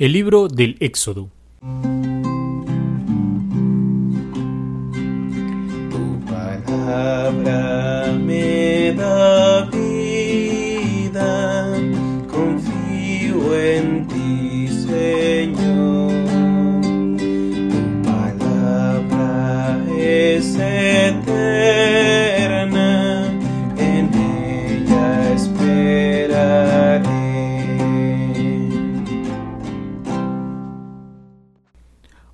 El 0.00 0.12
libro 0.14 0.48
del 0.48 0.76
Éxodo. 0.80 1.28
Tu 5.90 6.04
palabra 6.24 8.10
me 8.18 8.94
da 8.96 9.68
vida, 9.70 11.20
confío 12.32 13.54
en 13.54 14.06
ti, 14.08 14.68
Señor. 14.68 16.12
Tu 17.18 18.02
palabra 18.02 19.84
es 19.98 20.54
eterna, 20.54 22.09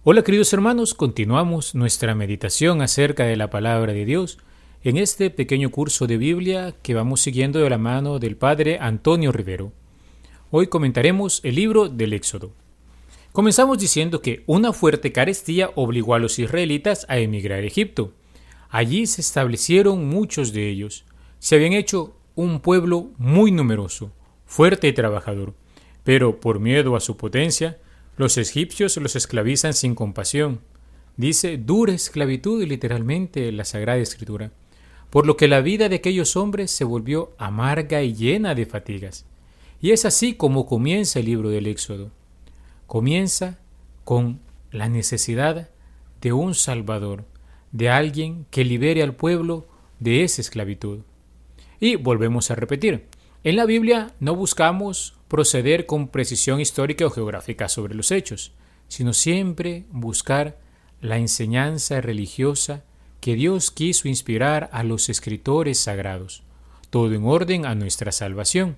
Hola 0.09 0.23
queridos 0.23 0.53
hermanos, 0.53 0.95
continuamos 0.95 1.75
nuestra 1.75 2.15
meditación 2.15 2.81
acerca 2.81 3.25
de 3.25 3.35
la 3.35 3.51
palabra 3.51 3.93
de 3.93 4.05
Dios 4.05 4.39
en 4.85 4.99
este 4.99 5.31
pequeño 5.31 5.73
curso 5.73 6.07
de 6.07 6.17
Biblia 6.17 6.77
que 6.81 6.95
vamos 6.95 7.21
siguiendo 7.21 7.59
de 7.59 7.69
la 7.69 7.77
mano 7.77 8.21
del 8.21 8.37
Padre 8.37 8.79
Antonio 8.81 9.33
Rivero. 9.33 9.73
Hoy 10.53 10.69
comentaremos 10.69 11.41
el 11.43 11.57
libro 11.57 11.89
del 11.89 12.13
Éxodo. 12.13 12.53
Comenzamos 13.33 13.79
diciendo 13.79 14.23
que 14.23 14.45
una 14.47 14.73
fuerte 14.73 15.11
carestía 15.11 15.73
obligó 15.75 16.15
a 16.15 16.21
los 16.21 16.39
israelitas 16.39 17.05
a 17.09 17.19
emigrar 17.19 17.65
a 17.65 17.67
Egipto. 17.67 18.13
Allí 18.69 19.09
se 19.09 19.23
establecieron 19.23 20.07
muchos 20.07 20.53
de 20.53 20.69
ellos. 20.69 21.05
Se 21.41 21.57
habían 21.57 21.73
hecho 21.73 22.15
un 22.37 22.61
pueblo 22.61 23.11
muy 23.19 23.51
numeroso, 23.51 24.13
fuerte 24.45 24.87
y 24.87 24.93
trabajador, 24.93 25.55
pero 26.05 26.39
por 26.39 26.61
miedo 26.61 26.95
a 26.95 27.01
su 27.01 27.17
potencia, 27.17 27.81
los 28.17 28.39
egipcios 28.39 28.97
los 28.97 29.17
esclavizan 29.17 29.75
sin 29.75 29.95
compasión. 29.95 30.61
Dice 31.17 31.59
dura 31.59 31.93
esclavitud 31.93 32.65
literalmente 32.65 33.51
la 33.53 33.65
Sagrada 33.65 33.99
Escritura, 33.99 34.53
por 35.11 35.27
lo 35.27 35.37
que 35.37 35.49
la 35.49 35.61
vida 35.61 35.89
de 35.89 35.97
aquellos 35.97 36.37
hombres 36.37 36.71
se 36.71 36.85
volvió 36.85 37.33
amarga 37.39 38.03
y 38.03 38.15
llena 38.15 38.55
de 38.55 38.67
fatigas. 38.67 39.27
Y 39.81 39.91
es 39.91 40.05
así 40.05 40.35
como 40.35 40.67
comienza 40.67 41.19
el 41.19 41.27
libro 41.27 41.51
del 41.51 41.67
Éxodo. 41.67 42.11
Comienza 42.87 43.59
con 44.05 44.41
la 44.71 44.89
necesidad 44.89 45.71
de 46.21 46.33
un 46.33 46.55
Salvador, 46.55 47.25
de 47.73 47.91
alguien 47.91 48.47
que 48.51 48.65
libere 48.65 49.03
al 49.03 49.15
pueblo 49.15 49.67
de 50.01 50.25
esa 50.25 50.41
esclavitud. 50.41 51.01
Y 51.81 51.97
volvemos 51.97 52.51
a 52.51 52.55
repetir, 52.55 53.07
en 53.45 53.57
la 53.57 53.67
Biblia 53.67 54.15
no 54.19 54.35
buscamos 54.35 55.16
proceder 55.29 55.87
con 55.87 56.09
precisión 56.09 56.61
histórica 56.61 57.07
o 57.07 57.11
geográfica 57.11 57.69
sobre 57.69 57.95
los 57.95 58.11
hechos, 58.11 58.53
sino 58.89 59.13
siempre 59.13 59.85
buscar 59.91 60.59
la 61.01 61.19
enseñanza 61.19 62.01
religiosa 62.01 62.85
que 63.21 63.35
Dios 63.35 63.71
quiso 63.71 64.09
inspirar 64.09 64.69
a 64.73 64.85
los 64.85 65.09
escritores 65.09 65.79
sagrados, 65.79 66.43
todo 66.91 67.13
en 67.13 67.25
orden 67.25 67.67
a 67.67 67.75
nuestra 67.75 68.13
salvación. 68.13 68.77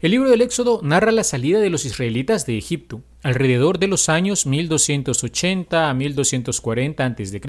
El 0.00 0.10
libro 0.10 0.30
del 0.30 0.42
Éxodo 0.42 0.80
narra 0.82 1.10
la 1.10 1.24
salida 1.24 1.58
de 1.58 1.70
los 1.70 1.84
israelitas 1.84 2.46
de 2.46 2.58
Egipto, 2.58 3.02
alrededor 3.22 3.78
de 3.78 3.86
los 3.86 4.08
años 4.08 4.46
1280 4.46 5.88
a 5.88 5.94
1240 5.94 7.04
a.C., 7.04 7.40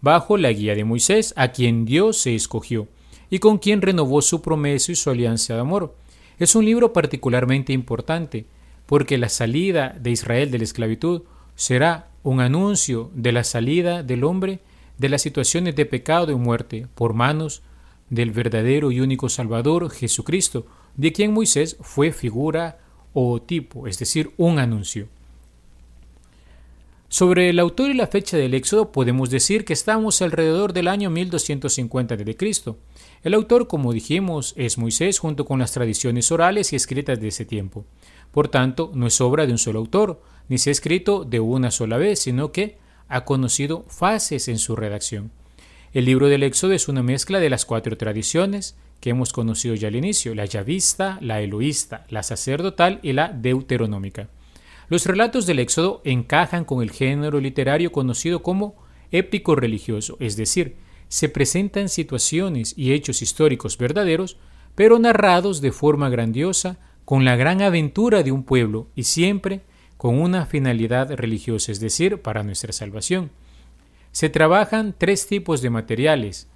bajo 0.00 0.36
la 0.36 0.52
guía 0.52 0.74
de 0.74 0.84
Moisés, 0.84 1.32
a 1.36 1.52
quien 1.52 1.86
Dios 1.86 2.18
se 2.18 2.34
escogió, 2.34 2.88
y 3.34 3.40
con 3.40 3.58
quien 3.58 3.82
renovó 3.82 4.22
su 4.22 4.40
promesa 4.42 4.92
y 4.92 4.94
su 4.94 5.10
alianza 5.10 5.54
de 5.54 5.60
amor. 5.60 5.96
Es 6.38 6.54
un 6.54 6.64
libro 6.64 6.92
particularmente 6.92 7.72
importante, 7.72 8.46
porque 8.86 9.18
la 9.18 9.28
salida 9.28 9.96
de 10.00 10.12
Israel 10.12 10.52
de 10.52 10.58
la 10.58 10.62
esclavitud 10.62 11.22
será 11.56 12.10
un 12.22 12.38
anuncio 12.38 13.10
de 13.12 13.32
la 13.32 13.42
salida 13.42 14.04
del 14.04 14.22
hombre 14.22 14.60
de 14.98 15.08
las 15.08 15.22
situaciones 15.22 15.74
de 15.74 15.84
pecado 15.84 16.30
y 16.30 16.36
muerte 16.36 16.86
por 16.94 17.12
manos 17.12 17.62
del 18.08 18.30
verdadero 18.30 18.92
y 18.92 19.00
único 19.00 19.28
Salvador 19.28 19.90
Jesucristo, 19.90 20.64
de 20.96 21.12
quien 21.12 21.32
Moisés 21.32 21.76
fue 21.80 22.12
figura 22.12 22.78
o 23.14 23.42
tipo, 23.42 23.88
es 23.88 23.98
decir, 23.98 24.30
un 24.36 24.60
anuncio. 24.60 25.08
Sobre 27.14 27.48
el 27.48 27.60
autor 27.60 27.92
y 27.92 27.94
la 27.94 28.08
fecha 28.08 28.36
del 28.36 28.54
Éxodo 28.54 28.90
podemos 28.90 29.30
decir 29.30 29.64
que 29.64 29.72
estamos 29.72 30.20
alrededor 30.20 30.72
del 30.72 30.88
año 30.88 31.10
1250 31.10 32.12
a.C. 32.12 32.74
El 33.22 33.34
autor, 33.34 33.68
como 33.68 33.92
dijimos, 33.92 34.52
es 34.56 34.78
Moisés 34.78 35.20
junto 35.20 35.44
con 35.44 35.60
las 35.60 35.70
tradiciones 35.70 36.32
orales 36.32 36.72
y 36.72 36.76
escritas 36.76 37.20
de 37.20 37.28
ese 37.28 37.44
tiempo. 37.44 37.86
Por 38.32 38.48
tanto, 38.48 38.90
no 38.94 39.06
es 39.06 39.20
obra 39.20 39.46
de 39.46 39.52
un 39.52 39.58
solo 39.58 39.78
autor, 39.78 40.22
ni 40.48 40.58
se 40.58 40.70
ha 40.70 40.72
escrito 40.72 41.24
de 41.24 41.38
una 41.38 41.70
sola 41.70 41.98
vez, 41.98 42.18
sino 42.18 42.50
que 42.50 42.78
ha 43.06 43.24
conocido 43.24 43.84
fases 43.86 44.48
en 44.48 44.58
su 44.58 44.74
redacción. 44.74 45.30
El 45.92 46.06
libro 46.06 46.26
del 46.26 46.42
Éxodo 46.42 46.72
es 46.72 46.88
una 46.88 47.04
mezcla 47.04 47.38
de 47.38 47.48
las 47.48 47.64
cuatro 47.64 47.96
tradiciones 47.96 48.76
que 48.98 49.10
hemos 49.10 49.32
conocido 49.32 49.76
ya 49.76 49.86
al 49.86 49.94
inicio, 49.94 50.34
la 50.34 50.46
yavista, 50.46 51.18
la 51.20 51.40
eloísta, 51.40 52.06
la 52.08 52.24
sacerdotal 52.24 52.98
y 53.04 53.12
la 53.12 53.28
deuteronómica. 53.28 54.30
Los 54.88 55.06
relatos 55.06 55.46
del 55.46 55.58
Éxodo 55.58 56.02
encajan 56.04 56.64
con 56.64 56.82
el 56.82 56.90
género 56.90 57.40
literario 57.40 57.92
conocido 57.92 58.42
como 58.42 58.76
épico 59.10 59.54
religioso, 59.56 60.16
es 60.20 60.36
decir, 60.36 60.76
se 61.08 61.28
presentan 61.28 61.88
situaciones 61.88 62.74
y 62.76 62.92
hechos 62.92 63.22
históricos 63.22 63.78
verdaderos, 63.78 64.36
pero 64.74 64.98
narrados 64.98 65.60
de 65.60 65.72
forma 65.72 66.08
grandiosa, 66.08 66.78
con 67.04 67.24
la 67.24 67.36
gran 67.36 67.62
aventura 67.62 68.22
de 68.22 68.32
un 68.32 68.44
pueblo 68.44 68.88
y 68.94 69.04
siempre 69.04 69.60
con 69.96 70.20
una 70.20 70.46
finalidad 70.46 71.14
religiosa, 71.14 71.70
es 71.70 71.80
decir, 71.80 72.20
para 72.20 72.42
nuestra 72.42 72.72
salvación. 72.72 73.30
Se 74.10 74.28
trabajan 74.28 74.94
tres 74.96 75.26
tipos 75.26 75.60
de 75.60 75.70
materiales, 75.70 76.48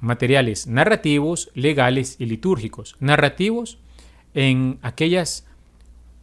materiales 0.00 0.66
narrativos, 0.66 1.50
legales 1.54 2.16
y 2.18 2.26
litúrgicos. 2.26 2.96
Narrativos 3.00 3.78
en 4.34 4.78
aquellas 4.82 5.46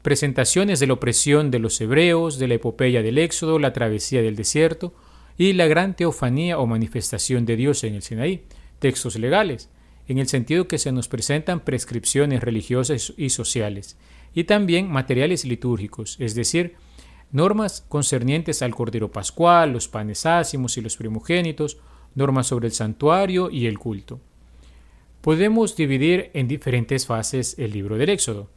presentaciones 0.02 0.80
de 0.80 0.88
la 0.88 0.94
opresión 0.94 1.52
de 1.52 1.60
los 1.60 1.80
hebreos, 1.80 2.40
de 2.40 2.48
la 2.48 2.56
epopeya 2.56 3.02
del 3.02 3.18
Éxodo, 3.18 3.60
la 3.60 3.74
travesía 3.74 4.22
del 4.22 4.36
desierto 4.36 4.94
y 5.38 5.54
la 5.54 5.68
gran 5.68 5.96
teofanía 5.96 6.60
o 6.60 6.68
manifestación 6.68 7.46
de 7.46 7.56
Dios 7.56 7.84
en 7.84 7.96
el 7.96 8.02
Sinaí, 8.02 8.44
textos 8.80 9.18
legales, 9.18 9.70
en 10.08 10.18
el 10.18 10.28
sentido 10.28 10.68
que 10.68 10.78
se 10.78 10.92
nos 10.92 11.08
presentan 11.08 11.62
prescripciones 11.62 12.42
religiosas 12.42 13.14
y 13.18 13.30
sociales, 13.30 13.98
y 14.34 14.46
también 14.46 14.90
materiales 14.90 15.46
litúrgicos, 15.46 16.18
es 16.20 16.36
decir, 16.36 16.76
normas 17.32 17.86
concernientes 17.88 18.62
al 18.62 18.76
Cordero 18.76 19.12
Pascual, 19.12 19.72
los 19.72 19.88
panes 19.88 20.26
ácimos 20.26 20.78
y 20.78 20.82
los 20.82 20.98
primogénitos, 20.98 21.78
normas 22.16 22.48
sobre 22.48 22.68
el 22.68 22.74
santuario 22.74 23.50
y 23.50 23.68
el 23.68 23.80
culto. 23.80 24.20
Podemos 25.22 25.76
dividir 25.76 26.32
en 26.34 26.48
diferentes 26.48 27.06
fases 27.06 27.56
el 27.58 27.72
libro 27.72 27.98
del 27.98 28.10
Éxodo. 28.10 28.50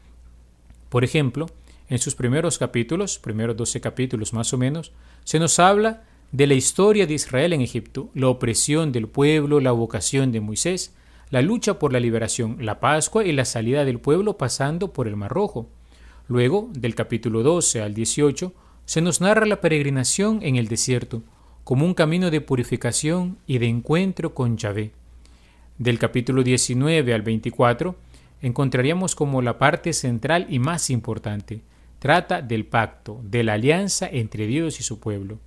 Por 0.88 1.04
ejemplo, 1.04 1.46
en 1.88 1.98
sus 1.98 2.14
primeros 2.14 2.58
capítulos, 2.58 3.18
primeros 3.18 3.56
12 3.56 3.80
capítulos 3.80 4.32
más 4.32 4.52
o 4.52 4.58
menos, 4.58 4.92
se 5.24 5.38
nos 5.38 5.58
habla 5.58 6.04
de 6.32 6.46
la 6.46 6.54
historia 6.54 7.06
de 7.06 7.14
Israel 7.14 7.52
en 7.52 7.60
Egipto, 7.60 8.10
la 8.14 8.28
opresión 8.28 8.90
del 8.90 9.06
pueblo, 9.06 9.60
la 9.60 9.72
vocación 9.72 10.32
de 10.32 10.40
Moisés, 10.40 10.94
la 11.30 11.42
lucha 11.42 11.78
por 11.78 11.92
la 11.92 12.00
liberación, 12.00 12.58
la 12.60 12.80
Pascua 12.80 13.24
y 13.24 13.32
la 13.32 13.44
salida 13.44 13.84
del 13.84 14.00
pueblo 14.00 14.36
pasando 14.36 14.92
por 14.92 15.06
el 15.06 15.16
Mar 15.16 15.30
Rojo. 15.30 15.68
Luego, 16.26 16.68
del 16.72 16.94
capítulo 16.94 17.42
12 17.42 17.82
al 17.82 17.94
18, 17.94 18.52
se 18.86 19.00
nos 19.00 19.20
narra 19.20 19.46
la 19.46 19.60
peregrinación 19.60 20.40
en 20.42 20.56
el 20.56 20.68
desierto, 20.68 21.22
como 21.64 21.86
un 21.86 21.94
camino 21.94 22.30
de 22.30 22.40
purificación 22.40 23.38
y 23.46 23.58
de 23.58 23.66
encuentro 23.66 24.34
con 24.34 24.56
Yahvé. 24.56 24.92
Del 25.78 25.98
capítulo 25.98 26.42
19 26.42 27.14
al 27.14 27.22
24, 27.22 27.96
encontraríamos 28.44 29.14
como 29.14 29.40
la 29.40 29.56
parte 29.58 29.94
central 29.94 30.46
y 30.50 30.58
más 30.58 30.90
importante. 30.90 31.62
Trata 31.98 32.42
del 32.42 32.66
pacto, 32.66 33.18
de 33.24 33.42
la 33.42 33.54
alianza 33.54 34.06
entre 34.06 34.46
Dios 34.46 34.80
y 34.80 34.82
su 34.82 35.00
pueblo. 35.00 35.38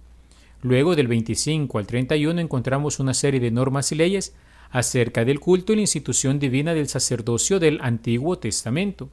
Luego 0.64 0.96
del 0.96 1.08
25 1.08 1.78
al 1.78 1.86
31 1.86 2.42
encontramos 2.42 3.00
una 3.00 3.14
serie 3.14 3.40
de 3.40 3.52
normas 3.52 3.92
y 3.92 3.96
leyes 3.96 4.34
acerca 4.72 5.24
del 5.26 5.40
culto 5.40 5.74
y 5.74 5.76
la 5.76 5.82
institución 5.82 6.40
divina 6.40 6.74
del 6.74 6.88
sacerdocio 6.88 7.60
del 7.60 7.80
Antiguo 7.82 8.40
Testamento. 8.40 9.10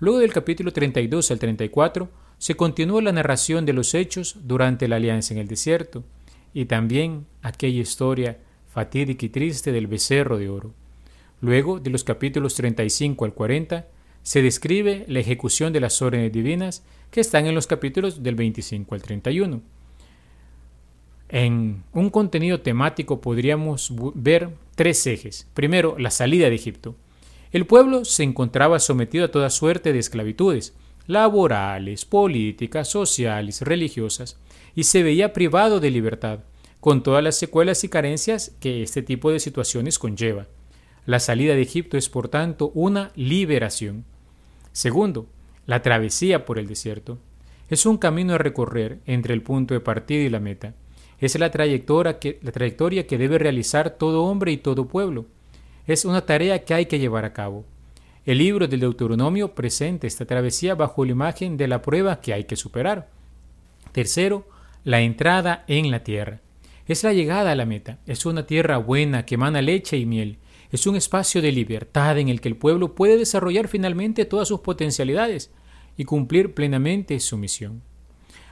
Luego 0.00 0.18
del 0.18 0.32
capítulo 0.32 0.72
32 0.72 1.30
al 1.30 1.38
34 1.38 2.10
se 2.36 2.56
continúa 2.56 3.00
la 3.00 3.12
narración 3.12 3.64
de 3.64 3.74
los 3.74 3.94
hechos 3.94 4.38
durante 4.42 4.88
la 4.88 4.96
alianza 4.96 5.34
en 5.34 5.38
el 5.38 5.46
desierto 5.46 6.02
y 6.52 6.64
también 6.64 7.26
aquella 7.42 7.80
historia 7.80 8.38
fatídica 8.66 9.24
y 9.24 9.28
triste 9.28 9.70
del 9.70 9.86
becerro 9.86 10.36
de 10.36 10.48
oro. 10.48 10.74
Luego, 11.40 11.80
de 11.80 11.90
los 11.90 12.04
capítulos 12.04 12.54
35 12.54 13.24
al 13.24 13.34
40, 13.34 13.86
se 14.22 14.42
describe 14.42 15.04
la 15.08 15.20
ejecución 15.20 15.72
de 15.72 15.80
las 15.80 16.02
órdenes 16.02 16.32
divinas 16.32 16.84
que 17.10 17.20
están 17.20 17.46
en 17.46 17.54
los 17.54 17.66
capítulos 17.66 18.22
del 18.22 18.34
25 18.34 18.94
al 18.94 19.02
31. 19.02 19.62
En 21.30 21.84
un 21.92 22.10
contenido 22.10 22.60
temático 22.60 23.20
podríamos 23.20 23.92
ver 24.14 24.50
tres 24.74 25.06
ejes. 25.06 25.48
Primero, 25.54 25.96
la 25.98 26.10
salida 26.10 26.48
de 26.48 26.56
Egipto. 26.56 26.96
El 27.52 27.66
pueblo 27.66 28.04
se 28.04 28.22
encontraba 28.22 28.78
sometido 28.78 29.24
a 29.24 29.30
toda 29.30 29.50
suerte 29.50 29.92
de 29.92 29.98
esclavitudes, 29.98 30.74
laborales, 31.06 32.04
políticas, 32.04 32.88
sociales, 32.88 33.62
religiosas, 33.62 34.38
y 34.74 34.84
se 34.84 35.02
veía 35.02 35.32
privado 35.32 35.80
de 35.80 35.90
libertad, 35.90 36.40
con 36.80 37.02
todas 37.02 37.24
las 37.24 37.36
secuelas 37.36 37.82
y 37.84 37.88
carencias 37.88 38.52
que 38.60 38.82
este 38.82 39.02
tipo 39.02 39.32
de 39.32 39.40
situaciones 39.40 39.98
conlleva. 39.98 40.46
La 41.10 41.18
salida 41.18 41.56
de 41.56 41.62
Egipto 41.62 41.98
es, 41.98 42.08
por 42.08 42.28
tanto, 42.28 42.70
una 42.72 43.10
liberación. 43.16 44.04
Segundo, 44.70 45.26
la 45.66 45.82
travesía 45.82 46.44
por 46.44 46.56
el 46.56 46.68
desierto. 46.68 47.18
Es 47.68 47.84
un 47.84 47.98
camino 47.98 48.34
a 48.34 48.38
recorrer 48.38 49.00
entre 49.06 49.34
el 49.34 49.42
punto 49.42 49.74
de 49.74 49.80
partida 49.80 50.22
y 50.22 50.28
la 50.28 50.38
meta. 50.38 50.76
Es 51.18 51.36
la 51.36 51.50
trayectoria 51.50 52.20
que, 52.20 53.18
debe 53.18 53.38
realizar 53.38 53.90
todo 53.98 54.22
hombre 54.22 54.52
y 54.52 54.58
todo 54.58 54.86
pueblo. 54.86 55.26
Es 55.84 56.04
una 56.04 56.24
tarea 56.26 56.64
que 56.64 56.74
hay 56.74 56.86
que 56.86 57.00
llevar 57.00 57.24
a 57.24 57.32
cabo. 57.32 57.64
El 58.24 58.38
libro 58.38 58.68
del 58.68 58.78
Deuteronomio 58.78 59.52
presenta 59.52 60.06
esta 60.06 60.26
travesía 60.26 60.76
bajo 60.76 61.04
la 61.04 61.10
imagen 61.10 61.56
de 61.56 61.66
la 61.66 61.82
prueba 61.82 62.20
que 62.20 62.34
hay 62.34 62.44
que 62.44 62.54
superar. 62.54 63.08
Tercero, 63.90 64.46
la 64.84 65.00
entrada 65.00 65.64
en 65.66 65.90
la 65.90 66.04
tierra. 66.04 66.38
Es 66.86 67.02
la 67.02 67.12
llegada 67.12 67.50
a 67.50 67.56
la 67.56 67.66
meta. 67.66 67.98
Es 68.06 68.26
una 68.26 68.46
tierra 68.46 68.78
buena 68.78 69.26
que 69.26 69.34
emana 69.34 69.60
leche 69.60 69.96
y 69.96 70.06
miel. 70.06 70.38
Es 70.72 70.86
un 70.86 70.94
espacio 70.94 71.42
de 71.42 71.50
libertad 71.50 72.18
en 72.18 72.28
el 72.28 72.40
que 72.40 72.48
el 72.48 72.56
pueblo 72.56 72.94
puede 72.94 73.16
desarrollar 73.16 73.66
finalmente 73.66 74.24
todas 74.24 74.46
sus 74.46 74.60
potencialidades 74.60 75.50
y 75.96 76.04
cumplir 76.04 76.54
plenamente 76.54 77.18
su 77.18 77.36
misión. 77.36 77.82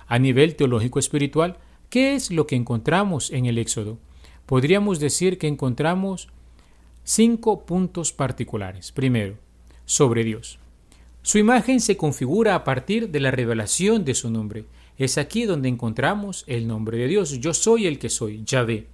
A 0.08 0.18
nivel 0.18 0.56
teológico 0.56 0.98
espiritual, 0.98 1.58
¿qué 1.90 2.14
es 2.14 2.32
lo 2.32 2.46
que 2.46 2.56
encontramos 2.56 3.30
en 3.30 3.46
el 3.46 3.58
Éxodo? 3.58 3.98
Podríamos 4.46 4.98
decir 4.98 5.38
que 5.38 5.46
encontramos 5.46 6.28
cinco 7.04 7.64
puntos 7.64 8.12
particulares. 8.12 8.90
Primero, 8.90 9.36
sobre 9.84 10.24
Dios. 10.24 10.58
Su 11.22 11.38
imagen 11.38 11.80
se 11.80 11.96
configura 11.96 12.54
a 12.54 12.64
partir 12.64 13.10
de 13.10 13.20
la 13.20 13.30
revelación 13.30 14.04
de 14.04 14.14
su 14.14 14.30
nombre. 14.30 14.64
Es 14.96 15.18
aquí 15.18 15.44
donde 15.44 15.68
encontramos 15.68 16.42
el 16.48 16.66
nombre 16.66 16.98
de 16.98 17.06
Dios. 17.06 17.38
Yo 17.38 17.54
soy 17.54 17.86
el 17.86 17.98
que 17.98 18.08
soy, 18.08 18.42
Yahvé 18.44 18.88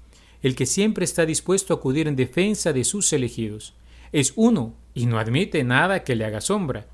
el 0.44 0.54
que 0.54 0.66
siempre 0.66 1.06
está 1.06 1.24
dispuesto 1.24 1.72
a 1.72 1.78
acudir 1.78 2.06
en 2.06 2.16
defensa 2.16 2.74
de 2.74 2.84
sus 2.84 3.10
elegidos. 3.14 3.72
Es 4.12 4.34
uno 4.36 4.74
y 4.92 5.06
no 5.06 5.18
admite 5.18 5.64
nada 5.64 6.04
que 6.04 6.14
le 6.14 6.26
haga 6.26 6.42
sombra. 6.42 6.86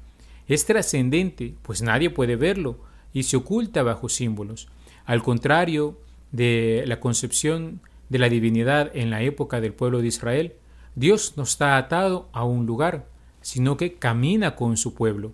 Es 0.47 0.67
trascendente, 0.67 1.57
pues 1.63 1.83
nadie 1.83 2.11
puede 2.11 2.37
verlo 2.37 2.79
y 3.13 3.25
se 3.25 3.37
oculta 3.37 3.83
bajo 3.83 4.09
símbolos. 4.09 4.69
Al 5.05 5.25
contrario 5.25 5.99
de 6.31 6.85
la 6.87 7.01
concepción 7.01 7.81
de 8.09 8.21
la 8.21 8.29
divinidad 8.29 8.93
en 8.95 9.11
la 9.11 9.23
época 9.23 9.61
del 9.61 9.75
pueblo 9.75 10.01
de 10.01 10.07
Israel, 10.07 10.55
Dios 10.95 11.35
no 11.37 11.43
está 11.43 11.77
atado 11.77 12.29
a 12.33 12.45
un 12.45 12.67
lugar, 12.67 13.09
sino 13.41 13.77
que 13.77 13.95
camina 13.95 14.55
con 14.55 14.77
su 14.77 14.95
pueblo. 14.95 15.33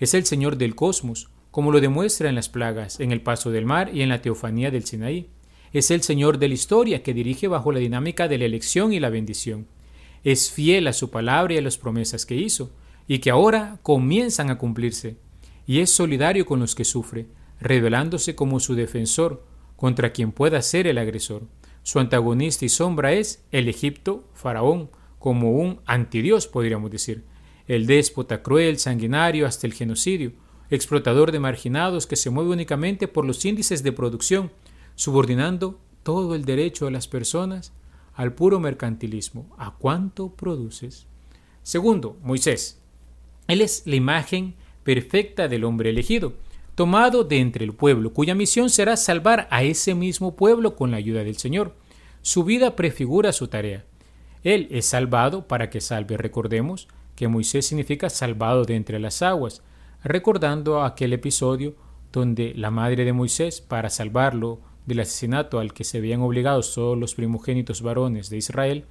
Es 0.00 0.14
el 0.14 0.24
Señor 0.24 0.56
del 0.56 0.74
cosmos, 0.74 1.28
como 1.50 1.72
lo 1.72 1.82
demuestra 1.82 2.30
en 2.30 2.36
las 2.36 2.48
plagas, 2.48 3.00
en 3.00 3.12
el 3.12 3.20
paso 3.20 3.50
del 3.50 3.66
mar 3.66 3.90
y 3.94 4.00
en 4.00 4.08
la 4.08 4.22
teofanía 4.22 4.70
del 4.70 4.86
Sinaí. 4.86 5.28
Es 5.74 5.90
el 5.90 6.02
Señor 6.02 6.38
de 6.38 6.46
la 6.46 6.54
historia 6.54 7.02
que 7.02 7.12
dirige 7.12 7.48
bajo 7.48 7.72
la 7.72 7.80
dinámica 7.80 8.28
de 8.28 8.38
la 8.38 8.44
elección 8.44 8.92
y 8.92 9.00
la 9.00 9.10
bendición. 9.10 9.66
Es 10.22 10.52
fiel 10.52 10.86
a 10.86 10.92
su 10.92 11.10
palabra 11.10 11.54
y 11.54 11.56
a 11.56 11.62
las 11.62 11.78
promesas 11.78 12.24
que 12.24 12.36
hizo, 12.36 12.70
y 13.08 13.18
que 13.18 13.32
ahora 13.32 13.80
comienzan 13.82 14.50
a 14.50 14.56
cumplirse. 14.56 15.16
Y 15.66 15.80
es 15.80 15.90
solidario 15.90 16.46
con 16.46 16.60
los 16.60 16.76
que 16.76 16.84
sufre, 16.84 17.26
revelándose 17.60 18.36
como 18.36 18.60
su 18.60 18.76
defensor 18.76 19.44
contra 19.74 20.12
quien 20.12 20.30
pueda 20.30 20.62
ser 20.62 20.86
el 20.86 20.96
agresor. 20.96 21.42
Su 21.82 21.98
antagonista 21.98 22.64
y 22.64 22.68
sombra 22.68 23.12
es 23.12 23.42
el 23.50 23.68
Egipto, 23.68 24.28
Faraón, 24.32 24.90
como 25.18 25.50
un 25.54 25.80
antidios, 25.86 26.46
podríamos 26.46 26.92
decir, 26.92 27.24
el 27.66 27.88
déspota 27.88 28.44
cruel, 28.44 28.78
sanguinario, 28.78 29.44
hasta 29.44 29.66
el 29.66 29.74
genocidio, 29.74 30.34
explotador 30.70 31.32
de 31.32 31.40
marginados 31.40 32.06
que 32.06 32.14
se 32.14 32.30
mueve 32.30 32.50
únicamente 32.50 33.08
por 33.08 33.24
los 33.24 33.44
índices 33.44 33.82
de 33.82 33.90
producción 33.90 34.52
subordinando 34.94 35.78
todo 36.02 36.34
el 36.34 36.44
derecho 36.44 36.84
de 36.84 36.90
las 36.90 37.08
personas 37.08 37.72
al 38.14 38.34
puro 38.34 38.60
mercantilismo. 38.60 39.46
¿A 39.58 39.74
cuánto 39.74 40.30
produces? 40.30 41.06
Segundo, 41.62 42.16
Moisés. 42.22 42.80
Él 43.48 43.60
es 43.60 43.82
la 43.86 43.96
imagen 43.96 44.54
perfecta 44.84 45.48
del 45.48 45.64
hombre 45.64 45.90
elegido, 45.90 46.34
tomado 46.74 47.24
de 47.24 47.38
entre 47.38 47.64
el 47.64 47.72
pueblo, 47.72 48.12
cuya 48.12 48.34
misión 48.34 48.70
será 48.70 48.96
salvar 48.96 49.48
a 49.50 49.62
ese 49.62 49.94
mismo 49.94 50.36
pueblo 50.36 50.76
con 50.76 50.90
la 50.90 50.98
ayuda 50.98 51.24
del 51.24 51.36
Señor. 51.36 51.74
Su 52.22 52.44
vida 52.44 52.76
prefigura 52.76 53.32
su 53.32 53.48
tarea. 53.48 53.84
Él 54.42 54.68
es 54.70 54.86
salvado 54.86 55.48
para 55.48 55.70
que 55.70 55.80
salve. 55.80 56.16
Recordemos 56.16 56.88
que 57.16 57.28
Moisés 57.28 57.66
significa 57.66 58.10
salvado 58.10 58.64
de 58.64 58.76
entre 58.76 58.98
las 58.98 59.22
aguas, 59.22 59.62
recordando 60.02 60.82
aquel 60.82 61.12
episodio 61.12 61.74
donde 62.12 62.52
la 62.54 62.70
madre 62.70 63.04
de 63.04 63.12
Moisés, 63.12 63.60
para 63.60 63.90
salvarlo 63.90 64.60
del 64.86 65.00
asesinato 65.00 65.58
al 65.58 65.72
que 65.72 65.84
se 65.84 65.98
habían 65.98 66.20
obligados 66.20 66.74
todos 66.74 66.98
los 66.98 67.14
primogénitos 67.14 67.82
varones 67.82 68.30
de 68.30 68.36
Israel, 68.36 68.84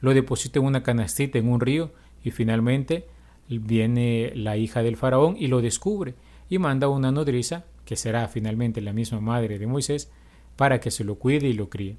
lo 0.00 0.14
deposita 0.14 0.58
en 0.58 0.66
una 0.66 0.82
canastita 0.82 1.38
en 1.38 1.48
un 1.48 1.60
río 1.60 1.92
y 2.22 2.30
finalmente 2.30 3.06
viene 3.48 4.32
la 4.34 4.56
hija 4.56 4.82
del 4.82 4.96
faraón 4.96 5.36
y 5.38 5.48
lo 5.48 5.60
descubre 5.60 6.14
y 6.48 6.58
manda 6.58 6.88
una 6.88 7.12
nodriza, 7.12 7.64
que 7.84 7.96
será 7.96 8.28
finalmente 8.28 8.80
la 8.80 8.92
misma 8.92 9.20
madre 9.20 9.58
de 9.58 9.66
Moisés, 9.66 10.10
para 10.56 10.80
que 10.80 10.90
se 10.90 11.04
lo 11.04 11.16
cuide 11.16 11.48
y 11.48 11.52
lo 11.52 11.68
críe. 11.68 11.96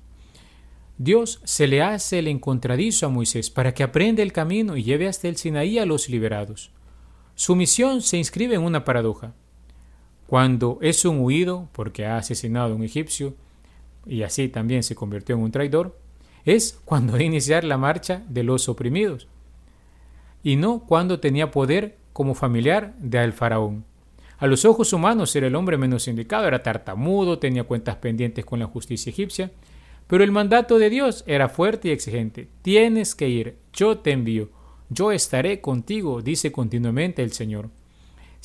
Dios 0.97 1.41
se 1.43 1.67
le 1.67 1.81
hace 1.81 2.19
el 2.19 2.27
encontradizo 2.27 3.05
a 3.05 3.09
Moisés 3.09 3.49
para 3.49 3.73
que 3.73 3.83
aprenda 3.83 4.23
el 4.23 4.31
camino 4.31 4.77
y 4.77 4.83
lleve 4.83 5.07
hasta 5.07 5.27
el 5.27 5.35
Sinaí 5.35 5.77
a 5.77 5.85
los 5.85 6.09
liberados. 6.09 6.71
Su 7.35 7.55
misión 7.55 8.01
se 8.01 8.17
inscribe 8.17 8.55
en 8.55 8.61
una 8.61 8.85
paradoja. 8.85 9.33
Cuando 10.27 10.79
es 10.81 11.05
un 11.05 11.19
huido 11.19 11.69
porque 11.71 12.05
ha 12.05 12.17
asesinado 12.17 12.73
a 12.73 12.75
un 12.75 12.83
egipcio 12.83 13.35
y 14.05 14.23
así 14.23 14.49
también 14.49 14.83
se 14.83 14.95
convirtió 14.95 15.35
en 15.35 15.41
un 15.41 15.51
traidor, 15.51 15.97
es 16.45 16.79
cuando 16.85 17.13
de 17.13 17.23
iniciar 17.23 17.63
la 17.63 17.77
marcha 17.77 18.23
de 18.29 18.43
los 18.43 18.69
oprimidos 18.69 19.27
y 20.43 20.57
no 20.57 20.79
cuando 20.79 21.19
tenía 21.19 21.49
poder 21.49 21.97
como 22.13 22.35
familiar 22.35 22.93
de 22.99 23.17
al 23.17 23.33
faraón. 23.33 23.83
A 24.37 24.47
los 24.47 24.63
ojos 24.63 24.93
humanos 24.93 25.35
era 25.35 25.47
el 25.47 25.55
hombre 25.55 25.77
menos 25.77 26.07
indicado, 26.07 26.47
era 26.47 26.61
tartamudo, 26.61 27.39
tenía 27.39 27.63
cuentas 27.63 27.95
pendientes 27.95 28.45
con 28.45 28.59
la 28.59 28.67
justicia 28.67 29.09
egipcia, 29.09 29.51
pero 30.07 30.23
el 30.23 30.31
mandato 30.31 30.77
de 30.77 30.89
Dios 30.89 31.23
era 31.25 31.49
fuerte 31.49 31.87
y 31.87 31.91
exigente. 31.91 32.47
Tienes 32.61 33.15
que 33.15 33.27
ir, 33.27 33.57
yo 33.73 33.97
te 33.97 34.11
envío, 34.11 34.49
yo 34.89 35.11
estaré 35.11 35.61
contigo, 35.61 36.21
dice 36.21 36.51
continuamente 36.51 37.23
el 37.23 37.31
Señor. 37.31 37.69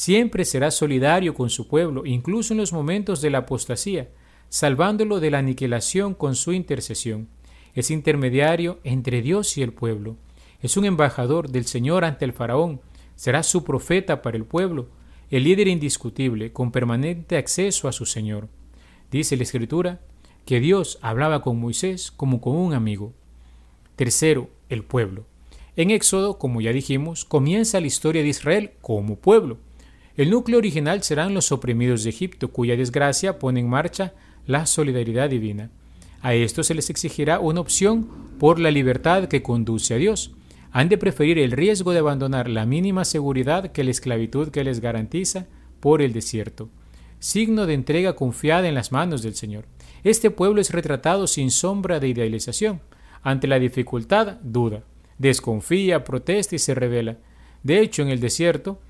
Siempre 0.00 0.47
será 0.47 0.70
solidario 0.70 1.35
con 1.35 1.50
su 1.50 1.69
pueblo, 1.69 2.06
incluso 2.06 2.55
en 2.55 2.58
los 2.58 2.72
momentos 2.72 3.20
de 3.20 3.29
la 3.29 3.41
apostasía, 3.41 4.08
salvándolo 4.48 5.20
de 5.20 5.31
la 5.31 5.41
aniquilación 5.41 6.15
con 6.15 6.36
su 6.36 6.55
intercesión. 6.55 7.29
Es 7.74 7.91
intermediario 7.91 8.81
entre 8.82 9.20
Dios 9.20 9.58
y 9.58 9.63
el 9.63 9.74
pueblo. 9.74 10.17
Es 10.63 10.79
un 10.79 10.86
embajador 10.86 11.51
del 11.51 11.67
Señor 11.67 12.06
ante 12.06 12.24
el 12.24 12.32
faraón. 12.32 12.81
Será 13.15 13.43
su 13.43 13.63
profeta 13.63 14.22
para 14.22 14.39
el 14.39 14.46
pueblo, 14.46 14.89
el 15.31 15.44
líder 15.44 15.69
indiscutible, 15.69 16.51
con 16.51 16.72
permanente 16.72 17.36
acceso 17.36 17.86
a 17.86 17.93
su 17.93 18.06
Señor. 18.06 18.48
Dice 19.10 19.36
la 19.36 19.43
Escritura 19.43 20.01
que 20.46 20.60
Dios 20.60 20.98
hablaba 21.03 21.43
con 21.43 21.60
Moisés 21.60 22.10
como 22.10 22.41
con 22.41 22.56
un 22.56 22.72
amigo. 22.72 23.13
Tercero, 23.96 24.48
el 24.70 24.82
pueblo. 24.82 25.27
En 25.77 25.91
Éxodo, 25.91 26.39
como 26.39 26.63
ya 26.63 26.72
dijimos, 26.72 27.27
comienza 27.27 27.82
la 27.82 27.86
historia 27.86 28.22
de 28.22 28.29
Israel 28.29 28.70
como 28.81 29.17
pueblo. 29.17 29.58
El 30.17 30.31
núcleo 30.31 30.58
original 30.58 31.02
serán 31.02 31.34
los 31.34 31.52
oprimidos 31.52 32.05
de 32.05 32.10
Egipto, 32.10 32.50
cuya 32.50 32.76
desgracia 32.76 33.38
pone 33.38 33.60
en 33.60 33.69
marcha 33.69 34.12
la 34.46 34.67
solidaridad 34.67 35.31
divina. 35.31 35.70
A 36.22 36.34
esto 36.34 36.62
se 36.62 36.74
les 36.74 36.90
exigirá 36.90 37.40
una 37.40 37.60
opción 37.60 38.08
por 38.38 38.58
la 38.58 38.70
libertad 38.70 39.29
que 39.29 39.43
conduce 39.43 39.94
a 39.94 39.98
Dios. 39.98 40.32
Han 40.72 40.88
de 40.88 40.98
preferir 40.98 41.38
el 41.38 41.52
riesgo 41.52 41.93
de 41.93 41.98
abandonar 41.98 42.48
la 42.48 42.67
mínima 42.67 43.05
seguridad 43.05 43.72
que 43.72 43.84
la 43.84 43.90
esclavitud 43.90 44.48
que 44.50 44.64
les 44.64 44.81
garantiza 44.81 45.46
por 45.81 46.02
el 46.02 46.12
desierto. 46.12 46.69
Signo 47.19 47.67
de 47.67 47.74
entrega 47.74 48.14
confiada 48.14 48.69
en 48.69 48.74
las 48.74 48.93
manos 48.93 49.22
del 49.22 49.34
Señor. 49.34 49.64
Este 50.05 50.31
pueblo 50.31 50.60
es 50.60 50.72
retratado 50.72 51.26
sin 51.26 51.50
sombra 51.50 52.00
de 52.00 52.08
idealización. 52.08 52.81
Ante 53.22 53.46
la 53.46 53.58
dificultad, 53.58 54.38
duda, 54.43 54.82
desconfía, 55.19 56.05
protesta 56.05 56.56
y 56.56 56.58
se 56.58 56.74
revela. 56.74 57.19
De 57.62 57.81
hecho, 57.81 58.02
en 58.02 58.08
el 58.08 58.20
desierto, 58.20 58.81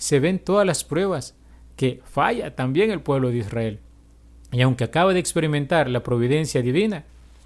se 0.00 0.18
ven 0.18 0.38
todas 0.38 0.66
las 0.66 0.82
pruebas 0.82 1.34
que 1.76 2.00
falla 2.04 2.56
también 2.56 2.90
el 2.90 3.02
pueblo 3.02 3.28
de 3.28 3.36
Israel. 3.36 3.80
Y 4.50 4.62
aunque 4.62 4.84
acaba 4.84 5.12
de 5.12 5.20
experimentar 5.20 5.90
la 5.90 6.02
providencia 6.02 6.62
divina, 6.62 7.04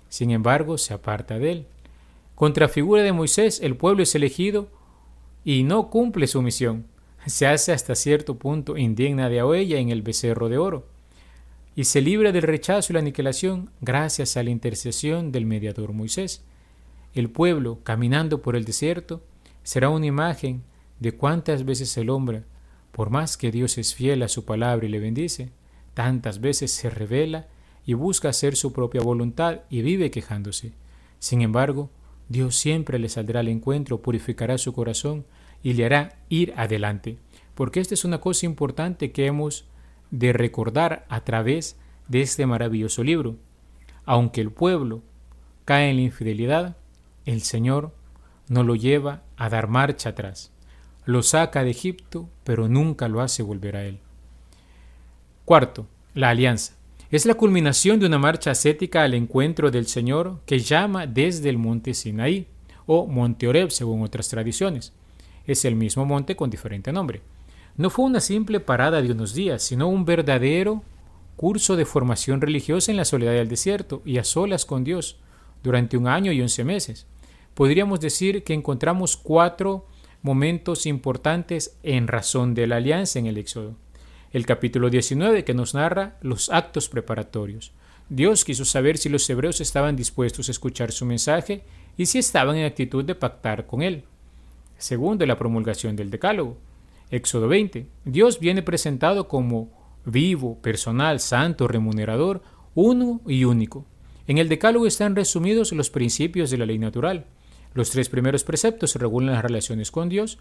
sin 0.09 0.31
embargo 0.31 0.79
se 0.79 0.95
aparta 0.95 1.41
de 1.41 1.51
él. 1.51 1.67
Contra 2.37 2.69
figura 2.69 3.03
de 3.03 3.13
Moisés, 3.13 3.61
el 3.61 3.77
pueblo 3.77 4.05
es 4.05 4.15
elegido 4.15 4.69
y 5.45 5.65
no 5.65 5.91
cumple 5.91 6.29
su 6.29 6.43
misión. 6.43 6.87
Se 7.27 7.49
hace 7.49 7.73
hasta 7.73 7.97
cierto 7.97 8.37
punto 8.39 8.77
indigna 8.77 9.29
de 9.29 9.41
ella 9.59 9.79
en 9.79 9.89
el 9.89 10.03
becerro 10.03 10.49
de 10.49 10.59
oro 10.59 10.87
y 11.75 11.85
se 11.85 12.03
libra 12.03 12.31
del 12.31 12.43
rechazo 12.43 12.93
y 12.93 12.95
la 12.95 13.01
aniquilación 13.01 13.71
gracias 13.81 14.37
a 14.37 14.45
la 14.45 14.51
intercesión 14.51 15.33
del 15.33 15.45
mediador 15.45 15.93
Moisés. 15.93 16.45
El 17.15 17.31
pueblo, 17.31 17.81
caminando 17.83 18.43
por 18.43 18.55
el 18.55 18.65
desierto, 18.65 19.23
será 19.65 19.89
una 19.89 20.07
imagen 20.07 20.63
de 21.01 21.13
cuántas 21.13 21.65
veces 21.65 21.97
el 21.97 22.11
hombre 22.11 22.45
Por 22.93 23.11
más 23.11 23.37
que 23.37 23.51
Dios 23.51 23.77
es 23.79 23.95
fiel 23.95 24.23
a 24.23 24.29
su 24.29 24.45
palabra 24.45 24.87
y 24.87 24.89
le 24.89 25.01
bendice, 25.01 25.51
tantas 25.95 26.41
veces 26.41 26.71
se 26.71 26.91
revela 26.91 27.49
y 27.85 27.95
busca 27.95 28.29
hacer 28.29 28.55
su 28.55 28.73
propia 28.73 29.01
voluntad 29.01 29.63
y 29.69 29.83
vive 29.83 30.13
quejándose. 30.13 30.73
Sin 31.19 31.43
embargo, 31.43 31.91
Dios 32.29 32.57
siempre 32.57 32.99
le 32.99 33.09
saldrá 33.09 33.41
al 33.41 33.49
encuentro, 33.49 34.01
purificará 34.01 34.59
su 34.59 34.73
corazón 34.73 35.27
y 35.63 35.73
le 35.73 35.87
hará 35.87 36.19
ir 36.29 36.55
adelante, 36.57 37.19
porque 37.55 37.81
esta 37.81 37.95
es 37.95 38.05
una 38.05 38.21
cosa 38.21 38.47
importante 38.47 39.11
que 39.11 39.27
hemos 39.27 39.67
de 40.11 40.33
recordar 40.33 41.05
a 41.09 41.25
través 41.25 41.77
de 42.09 42.23
este 42.23 42.47
maravilloso 42.47 43.03
libro. 43.03 43.37
Aunque 44.05 44.41
el 44.41 44.51
pueblo 44.51 45.03
cae 45.65 45.91
en 45.91 45.97
la 45.97 46.03
infidelidad, 46.03 46.77
el 47.25 47.43
Señor 47.43 47.95
no 48.49 48.63
lo 48.63 48.77
lleva 48.77 49.23
a 49.37 49.49
dar 49.49 49.69
marcha 49.69 50.11
atrás. 50.11 50.53
Lo 51.07 51.23
saca 51.23 51.65
de 51.65 51.71
Egipto, 51.71 52.29
pero 52.45 52.69
nunca 52.69 53.09
lo 53.09 53.21
hace 53.21 53.43
volver 53.43 53.77
a 53.77 53.85
él. 53.85 53.99
Cuarto, 55.45 55.87
la 56.15 56.31
alianza. 56.31 56.75
Es 57.11 57.27
la 57.27 57.35
culminación 57.35 58.01
de 58.01 58.07
una 58.07 58.19
marcha 58.19 58.51
ascética 58.51 59.03
al 59.03 59.15
encuentro 59.15 59.71
del 59.71 59.87
Señor 59.87 60.41
que 60.47 60.59
llama 60.59 61.07
desde 61.07 61.51
el 61.51 61.59
monte 61.59 61.95
Sinaí, 61.95 62.47
o 62.87 63.07
monte 63.07 63.47
Oreb 63.49 63.71
según 63.71 64.03
otras 64.03 64.29
tradiciones. 64.29 64.93
Es 65.47 65.65
el 65.65 65.75
mismo 65.75 66.05
monte 66.05 66.37
con 66.37 66.51
diferente 66.51 66.93
nombre. 66.93 67.21
No 67.77 67.91
fue 67.91 68.05
una 68.05 68.21
simple 68.21 68.61
parada 68.61 69.03
de 69.03 69.13
unos 69.13 69.35
días, 69.35 69.63
sino 69.63 69.89
un 69.89 70.05
verdadero 70.05 70.83
curso 71.37 71.77
de 71.77 71.85
formación 71.85 72.41
religiosa 72.41 72.91
en 72.91 72.97
la 72.97 73.05
soledad 73.05 73.33
del 73.33 73.49
desierto 73.49 74.01
y 74.05 74.19
a 74.19 74.25
solas 74.25 74.65
con 74.65 74.85
Dios 74.85 75.19
durante 75.63 75.97
un 75.97 76.07
año 76.07 76.33
y 76.33 76.41
once 76.41 76.63
meses. 76.65 77.07
Podríamos 77.55 78.01
decir 78.01 78.45
que 78.45 78.55
encontramos 78.55 79.17
cuatro 79.17 79.87
momentos 80.25 80.87
importantes 80.87 81.79
en 81.85 82.09
razón 82.09 82.55
de 82.55 82.67
la 82.67 82.77
alianza 82.77 83.21
en 83.21 83.27
el 83.27 83.39
Éxodo 83.39 83.77
el 84.35 84.47
capítulo 84.47 84.91
19 84.91 85.45
que 85.45 85.55
nos 85.55 85.75
narra 85.75 86.17
los 86.21 86.51
actos 86.51 86.89
preparatorios. 86.89 87.73
Dios 88.09 88.45
quiso 88.45 88.65
saber 88.65 88.99
si 88.99 89.09
los 89.09 89.31
hebreos 89.31 89.61
estaban 89.61 89.95
dispuestos 89.95 90.49
a 90.49 90.51
escuchar 90.51 90.91
su 90.91 91.07
mensaje 91.07 91.63
y 91.97 92.07
si 92.07 92.19
estaban 92.19 92.57
en 92.57 92.67
actitud 92.67 93.05
de 93.05 93.15
pactar 93.15 93.69
con 93.69 93.81
él. 93.81 94.03
Segundo, 94.77 95.25
la 95.25 95.39
promulgación 95.39 95.95
del 95.95 96.11
Decálogo. 96.11 96.59
Éxodo 97.13 97.47
20. 97.47 97.87
Dios 98.05 98.41
viene 98.41 98.65
presentado 98.65 99.29
como 99.29 99.71
vivo, 100.05 100.61
personal, 100.61 101.21
santo, 101.21 101.69
remunerador, 101.69 102.43
uno 102.75 103.21
y 103.29 103.45
único. 103.45 103.87
En 104.27 104.39
el 104.39 104.49
Decálogo 104.49 104.89
están 104.89 105.15
resumidos 105.15 105.71
los 105.71 105.91
principios 105.91 106.51
de 106.51 106.59
la 106.59 106.67
ley 106.67 106.81
natural. 106.81 107.27
Los 107.75 107.91
tres 107.91 108.09
primeros 108.09 108.45
preceptos 108.45 108.95
regulan 108.97 109.35
las 109.35 109.43
relaciones 109.43 109.91
con 109.91 110.09
Dios 110.09 110.39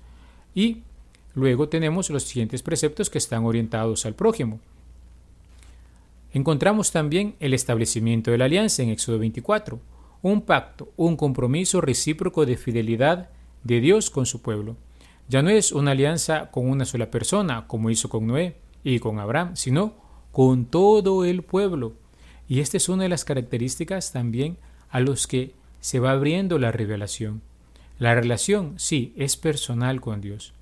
y 0.53 0.83
Luego 1.35 1.67
tenemos 1.67 2.09
los 2.09 2.23
siguientes 2.23 2.61
preceptos 2.61 3.09
que 3.09 3.17
están 3.17 3.45
orientados 3.45 4.05
al 4.05 4.13
prójimo. 4.13 4.59
Encontramos 6.31 6.91
también 6.91 7.35
el 7.39 7.53
establecimiento 7.53 8.31
de 8.31 8.37
la 8.37 8.45
alianza 8.45 8.83
en 8.83 8.89
Éxodo 8.89 9.19
24, 9.19 9.79
un 10.21 10.41
pacto, 10.41 10.91
un 10.95 11.15
compromiso 11.15 11.81
recíproco 11.81 12.45
de 12.45 12.57
fidelidad 12.57 13.29
de 13.63 13.79
Dios 13.81 14.09
con 14.09 14.25
su 14.25 14.41
pueblo. 14.41 14.75
Ya 15.27 15.41
no 15.41 15.49
es 15.49 15.71
una 15.71 15.91
alianza 15.91 16.51
con 16.51 16.69
una 16.69 16.85
sola 16.85 17.09
persona, 17.09 17.67
como 17.67 17.89
hizo 17.89 18.09
con 18.09 18.27
Noé 18.27 18.55
y 18.83 18.99
con 18.99 19.19
Abraham, 19.19 19.55
sino 19.55 19.93
con 20.31 20.65
todo 20.65 21.25
el 21.25 21.43
pueblo. 21.43 21.93
Y 22.47 22.59
esta 22.59 22.77
es 22.77 22.89
una 22.89 23.03
de 23.03 23.09
las 23.09 23.25
características 23.25 24.11
también 24.11 24.57
a 24.89 24.99
los 24.99 25.27
que 25.27 25.53
se 25.83 25.99
va 25.99 26.11
abriendo 26.11 26.57
la 26.57 26.71
revelación. 26.71 27.41
La 27.99 28.15
relación, 28.15 28.73
sí, 28.77 29.13
es 29.17 29.37
personal 29.37 30.01
con 30.01 30.21
Dios 30.21 30.53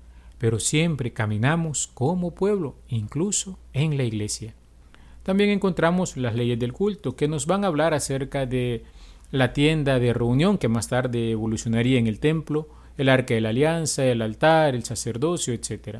pero 0.42 0.58
siempre 0.58 1.12
caminamos 1.12 1.86
como 1.94 2.32
pueblo, 2.34 2.74
incluso 2.88 3.60
en 3.72 3.96
la 3.96 4.02
iglesia. 4.02 4.54
También 5.22 5.50
encontramos 5.50 6.16
las 6.16 6.34
leyes 6.34 6.58
del 6.58 6.72
culto, 6.72 7.14
que 7.14 7.28
nos 7.28 7.46
van 7.46 7.62
a 7.62 7.68
hablar 7.68 7.94
acerca 7.94 8.44
de 8.44 8.82
la 9.30 9.52
tienda 9.52 10.00
de 10.00 10.12
reunión, 10.12 10.58
que 10.58 10.66
más 10.66 10.88
tarde 10.88 11.30
evolucionaría 11.30 11.96
en 12.00 12.08
el 12.08 12.18
templo, 12.18 12.68
el 12.98 13.08
arca 13.08 13.34
de 13.34 13.40
la 13.40 13.50
alianza, 13.50 14.04
el 14.04 14.20
altar, 14.20 14.74
el 14.74 14.82
sacerdocio, 14.82 15.54
etc. 15.54 15.98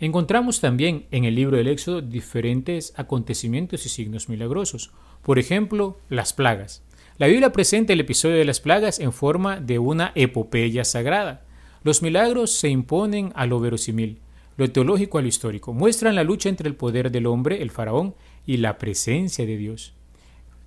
Encontramos 0.00 0.60
también 0.60 1.06
en 1.10 1.24
el 1.24 1.34
libro 1.34 1.56
del 1.56 1.68
Éxodo 1.68 2.02
diferentes 2.02 2.92
acontecimientos 2.94 3.86
y 3.86 3.88
signos 3.88 4.28
milagrosos. 4.28 4.90
Por 5.22 5.38
ejemplo, 5.38 5.96
las 6.10 6.34
plagas. 6.34 6.82
La 7.18 7.26
Biblia 7.26 7.50
presenta 7.50 7.92
el 7.92 7.98
episodio 7.98 8.36
de 8.36 8.44
las 8.44 8.60
plagas 8.60 9.00
en 9.00 9.12
forma 9.12 9.58
de 9.58 9.80
una 9.80 10.12
epopeya 10.14 10.84
sagrada. 10.84 11.42
Los 11.82 12.00
milagros 12.00 12.52
se 12.52 12.68
imponen 12.68 13.32
a 13.34 13.44
lo 13.44 13.58
verosímil, 13.58 14.20
lo 14.56 14.70
teológico 14.70 15.18
a 15.18 15.22
lo 15.22 15.26
histórico, 15.26 15.72
muestran 15.72 16.14
la 16.14 16.22
lucha 16.22 16.48
entre 16.48 16.68
el 16.68 16.76
poder 16.76 17.10
del 17.10 17.26
hombre, 17.26 17.60
el 17.60 17.72
faraón, 17.72 18.14
y 18.46 18.58
la 18.58 18.78
presencia 18.78 19.46
de 19.46 19.56
Dios. 19.56 19.94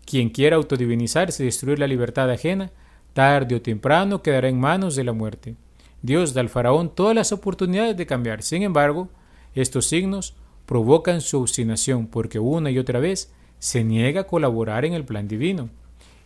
Quien 0.06 0.30
quiera 0.30 0.58
autodivinizarse 0.58 1.42
y 1.42 1.46
destruir 1.46 1.80
la 1.80 1.88
libertad 1.88 2.30
ajena, 2.30 2.72
tarde 3.14 3.56
o 3.56 3.62
temprano 3.62 4.22
quedará 4.22 4.50
en 4.50 4.60
manos 4.60 4.98
de 4.98 5.06
la 5.06 5.14
muerte. 5.14 5.56
Dios 6.02 6.34
da 6.34 6.42
al 6.42 6.50
faraón 6.50 6.94
todas 6.94 7.16
las 7.16 7.32
oportunidades 7.32 7.96
de 7.96 8.06
cambiar. 8.06 8.44
Sin 8.44 8.64
embargo, 8.64 9.08
estos 9.56 9.86
signos 9.86 10.36
provocan 10.66 11.22
su 11.22 11.40
obstinación 11.40 12.08
porque 12.08 12.40
una 12.40 12.72
y 12.72 12.78
otra 12.78 13.00
vez 13.00 13.32
se 13.60 13.86
niega 13.86 14.22
a 14.22 14.28
colaborar 14.28 14.84
en 14.84 14.94
el 14.94 15.06
plan 15.06 15.30
divino. 15.30 15.70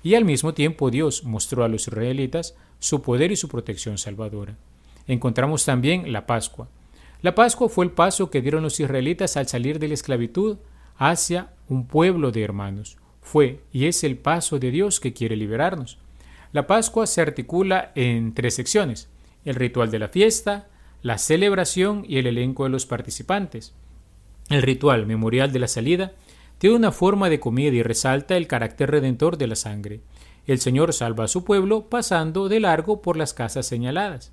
Y 0.05 0.15
al 0.15 0.23
mismo 0.23 0.53
tiempo 0.53 0.89
Dios 0.89 1.25
mostró 1.25 1.65
a 1.65 1.67
los 1.67 1.89
israelitas 1.89 2.55
su 2.79 3.01
poder 3.01 3.33
y 3.33 3.35
su 3.35 3.49
protección 3.49 3.97
salvadora 3.97 4.55
encontramos 5.07 5.65
también 5.65 6.11
la 6.11 6.25
Pascua. 6.25 6.67
La 7.21 7.35
Pascua 7.35 7.69
fue 7.69 7.85
el 7.85 7.91
paso 7.91 8.29
que 8.29 8.41
dieron 8.41 8.63
los 8.63 8.79
israelitas 8.79 9.37
al 9.37 9.47
salir 9.47 9.79
de 9.79 9.87
la 9.87 9.93
esclavitud 9.93 10.57
hacia 10.97 11.51
un 11.67 11.87
pueblo 11.87 12.31
de 12.31 12.43
hermanos. 12.43 12.97
Fue 13.21 13.61
y 13.71 13.85
es 13.85 14.03
el 14.03 14.17
paso 14.17 14.59
de 14.59 14.71
Dios 14.71 14.99
que 14.99 15.13
quiere 15.13 15.35
liberarnos. 15.35 15.97
La 16.51 16.67
Pascua 16.67 17.07
se 17.07 17.21
articula 17.21 17.91
en 17.95 18.33
tres 18.33 18.55
secciones, 18.55 19.09
el 19.43 19.55
ritual 19.55 19.91
de 19.91 19.99
la 19.99 20.07
fiesta, 20.07 20.67
la 21.01 21.17
celebración 21.17 22.05
y 22.07 22.17
el 22.17 22.27
elenco 22.27 22.63
de 22.63 22.69
los 22.69 22.85
participantes. 22.85 23.73
El 24.49 24.61
ritual 24.61 25.07
memorial 25.07 25.51
de 25.51 25.59
la 25.59 25.67
salida 25.67 26.13
tiene 26.57 26.75
una 26.75 26.91
forma 26.91 27.29
de 27.29 27.39
comida 27.39 27.73
y 27.73 27.83
resalta 27.83 28.37
el 28.37 28.47
carácter 28.47 28.91
redentor 28.91 29.37
de 29.37 29.47
la 29.47 29.55
sangre. 29.55 30.01
El 30.47 30.59
Señor 30.59 30.93
salva 30.93 31.25
a 31.25 31.27
su 31.27 31.43
pueblo 31.43 31.89
pasando 31.89 32.49
de 32.49 32.59
largo 32.59 33.01
por 33.01 33.17
las 33.17 33.33
casas 33.33 33.65
señaladas. 33.65 34.31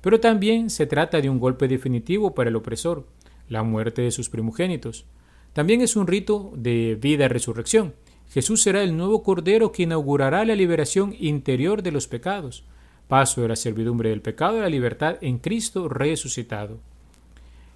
Pero 0.00 0.20
también 0.20 0.70
se 0.70 0.86
trata 0.86 1.20
de 1.20 1.28
un 1.28 1.40
golpe 1.40 1.68
definitivo 1.68 2.34
para 2.34 2.50
el 2.50 2.56
opresor, 2.56 3.06
la 3.48 3.62
muerte 3.62 4.02
de 4.02 4.12
sus 4.12 4.28
primogénitos. 4.28 5.04
También 5.52 5.80
es 5.80 5.96
un 5.96 6.06
rito 6.06 6.52
de 6.54 6.96
vida 7.00 7.24
y 7.24 7.28
resurrección. 7.28 7.94
Jesús 8.30 8.62
será 8.62 8.82
el 8.82 8.96
nuevo 8.96 9.22
Cordero 9.22 9.72
que 9.72 9.82
inaugurará 9.82 10.44
la 10.44 10.54
liberación 10.54 11.14
interior 11.18 11.82
de 11.82 11.92
los 11.92 12.06
pecados, 12.06 12.64
paso 13.08 13.40
de 13.40 13.48
la 13.48 13.56
servidumbre 13.56 14.10
del 14.10 14.22
pecado 14.22 14.58
a 14.58 14.62
la 14.62 14.68
libertad 14.68 15.16
en 15.22 15.38
Cristo 15.38 15.88
resucitado. 15.88 16.78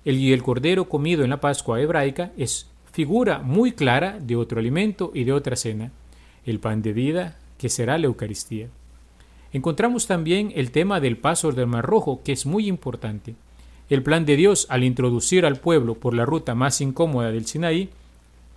El, 0.05 0.23
el 0.33 0.43
Cordero 0.43 0.89
comido 0.89 1.25
en 1.25 1.31
la 1.31 1.41
Pascua 1.41 1.81
hebraica 1.81 2.33
es 2.37 2.71
figura 2.93 3.39
muy 3.39 3.73
clara 3.73 4.19
de 4.21 4.37
otro 4.37 4.61
alimento 4.61 5.11
y 5.15 5.25
de 5.25 5.33
otra 5.33 5.57
cena, 5.57 5.91
el 6.45 6.61
pan 6.61 6.83
de 6.83 6.93
vida 6.93 7.39
que 7.59 7.69
será 7.69 7.99
la 7.99 8.07
Eucaristía. 8.07 8.69
Encontramos 9.53 10.07
también 10.07 10.53
el 10.55 10.71
tema 10.71 11.01
del 11.01 11.17
paso 11.17 11.53
del 11.53 11.67
Mar 11.67 11.85
Rojo, 11.85 12.23
que 12.23 12.33
es 12.33 12.47
muy 12.47 12.69
importante. 12.69 13.35
El 13.91 14.03
plan 14.03 14.25
de 14.25 14.37
Dios 14.37 14.67
al 14.71 14.85
introducir 14.85 15.45
al 15.45 15.57
pueblo 15.57 15.95
por 15.95 16.15
la 16.15 16.25
ruta 16.25 16.55
más 16.55 16.81
incómoda 16.81 17.31
del 17.31 17.47
Sinaí 17.47 17.91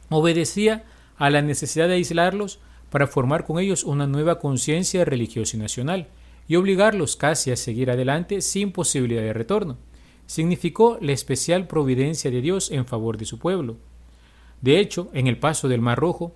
obedecía 0.09 0.83
a 1.17 1.29
la 1.29 1.41
necesidad 1.41 1.87
de 1.87 1.95
aislarlos 1.95 2.59
para 2.89 3.07
formar 3.07 3.45
con 3.45 3.59
ellos 3.59 3.83
una 3.83 4.07
nueva 4.07 4.39
conciencia 4.39 5.03
religiosa 5.03 5.57
y 5.57 5.59
nacional 5.59 6.07
y 6.47 6.55
obligarlos 6.55 7.15
casi 7.15 7.51
a 7.51 7.57
seguir 7.57 7.89
adelante 7.89 8.41
sin 8.41 8.71
posibilidad 8.71 9.21
de 9.21 9.33
retorno. 9.33 9.77
Significó 10.27 10.97
la 11.01 11.11
especial 11.11 11.67
providencia 11.67 12.31
de 12.31 12.41
Dios 12.41 12.71
en 12.71 12.85
favor 12.85 13.17
de 13.17 13.25
su 13.25 13.39
pueblo. 13.39 13.77
De 14.61 14.79
hecho, 14.79 15.09
en 15.13 15.27
el 15.27 15.37
paso 15.37 15.67
del 15.67 15.81
Mar 15.81 15.99
Rojo, 15.99 16.35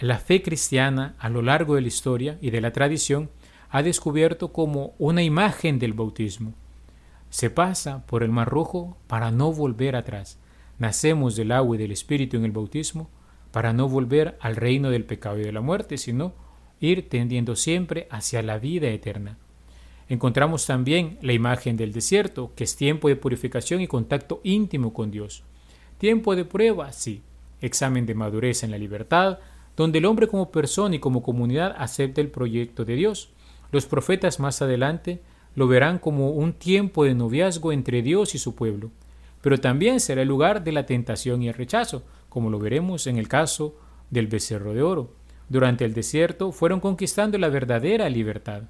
la 0.00 0.18
fe 0.18 0.42
cristiana 0.42 1.16
a 1.18 1.28
lo 1.28 1.42
largo 1.42 1.74
de 1.74 1.80
la 1.80 1.88
historia 1.88 2.38
y 2.40 2.50
de 2.50 2.60
la 2.60 2.72
tradición 2.72 3.30
ha 3.70 3.82
descubierto 3.82 4.52
como 4.52 4.94
una 4.98 5.22
imagen 5.22 5.78
del 5.78 5.92
bautismo. 5.92 6.54
Se 7.30 7.50
pasa 7.50 8.06
por 8.06 8.22
el 8.22 8.30
mar 8.30 8.48
rojo 8.48 8.96
para 9.06 9.30
no 9.30 9.52
volver 9.52 9.96
atrás. 9.96 10.38
Nacemos 10.78 11.36
del 11.36 11.52
agua 11.52 11.76
y 11.76 11.78
del 11.78 11.92
espíritu 11.92 12.36
en 12.36 12.44
el 12.44 12.52
bautismo 12.52 13.10
para 13.50 13.72
no 13.72 13.88
volver 13.88 14.38
al 14.40 14.56
reino 14.56 14.90
del 14.90 15.04
pecado 15.04 15.38
y 15.38 15.42
de 15.42 15.52
la 15.52 15.60
muerte, 15.60 15.98
sino 15.98 16.32
ir 16.80 17.08
tendiendo 17.08 17.56
siempre 17.56 18.06
hacia 18.10 18.42
la 18.42 18.58
vida 18.58 18.88
eterna. 18.88 19.36
Encontramos 20.08 20.64
también 20.64 21.18
la 21.20 21.34
imagen 21.34 21.76
del 21.76 21.92
desierto, 21.92 22.52
que 22.54 22.64
es 22.64 22.76
tiempo 22.76 23.08
de 23.08 23.16
purificación 23.16 23.80
y 23.80 23.88
contacto 23.88 24.40
íntimo 24.42 24.94
con 24.94 25.10
Dios. 25.10 25.42
Tiempo 25.98 26.34
de 26.34 26.44
prueba, 26.44 26.92
sí. 26.92 27.22
Examen 27.60 28.06
de 28.06 28.14
madurez 28.14 28.62
en 28.62 28.70
la 28.70 28.78
libertad, 28.78 29.38
donde 29.76 29.98
el 29.98 30.06
hombre 30.06 30.28
como 30.28 30.50
persona 30.50 30.96
y 30.96 30.98
como 30.98 31.22
comunidad 31.22 31.74
acepta 31.78 32.20
el 32.20 32.28
proyecto 32.28 32.84
de 32.84 32.96
Dios. 32.96 33.30
Los 33.70 33.86
profetas 33.86 34.40
más 34.40 34.60
adelante 34.62 35.20
lo 35.54 35.66
verán 35.68 35.98
como 35.98 36.30
un 36.30 36.52
tiempo 36.52 37.04
de 37.04 37.14
noviazgo 37.14 37.72
entre 37.72 38.02
Dios 38.02 38.34
y 38.34 38.38
su 38.38 38.54
pueblo. 38.54 38.90
pero 39.40 39.58
también 39.58 40.00
será 40.00 40.22
el 40.22 40.28
lugar 40.28 40.64
de 40.64 40.72
la 40.72 40.84
tentación 40.84 41.42
y 41.42 41.48
el 41.48 41.54
rechazo, 41.54 42.02
como 42.28 42.50
lo 42.50 42.58
veremos 42.58 43.06
en 43.06 43.18
el 43.18 43.28
caso 43.28 43.76
del 44.10 44.26
becerro 44.26 44.74
de 44.74 44.82
oro. 44.82 45.12
Durante 45.48 45.84
el 45.84 45.94
desierto 45.94 46.52
fueron 46.52 46.80
conquistando 46.80 47.38
la 47.38 47.48
verdadera 47.48 48.08
libertad. 48.08 48.64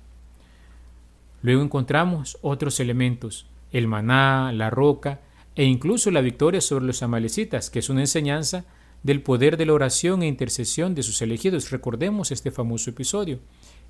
Luego 1.42 1.62
encontramos 1.62 2.38
otros 2.42 2.80
elementos, 2.80 3.46
el 3.72 3.86
maná, 3.86 4.52
la 4.52 4.70
roca 4.70 5.20
e 5.54 5.64
incluso 5.64 6.10
la 6.10 6.20
victoria 6.20 6.60
sobre 6.60 6.84
los 6.84 7.02
amalecitas, 7.02 7.70
que 7.70 7.80
es 7.80 7.88
una 7.88 8.00
enseñanza 8.00 8.64
del 9.02 9.22
poder 9.22 9.56
de 9.56 9.66
la 9.66 9.74
oración 9.74 10.22
e 10.22 10.26
intercesión 10.26 10.94
de 10.94 11.02
sus 11.02 11.22
elegidos. 11.22 11.70
Recordemos 11.70 12.30
este 12.30 12.50
famoso 12.50 12.90
episodio, 12.90 13.38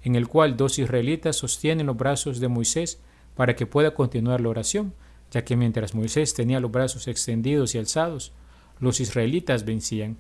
en 0.02 0.14
el 0.14 0.28
cual 0.28 0.56
dos 0.56 0.78
israelitas 0.78 1.36
sostienen 1.36 1.86
los 1.86 1.96
brazos 1.96 2.40
de 2.40 2.48
Moisés 2.48 3.00
para 3.34 3.56
que 3.56 3.66
pueda 3.66 3.94
continuar 3.94 4.40
la 4.40 4.50
oración, 4.50 4.94
ya 5.30 5.44
que 5.44 5.56
mientras 5.56 5.94
Moisés 5.94 6.34
tenía 6.34 6.60
los 6.60 6.70
brazos 6.70 7.08
extendidos 7.08 7.74
y 7.74 7.78
alzados, 7.78 8.32
los 8.80 9.00
israelitas 9.00 9.64
vencían. 9.64 10.16